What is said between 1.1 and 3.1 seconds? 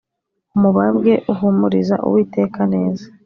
uhumurira Uwiteka neza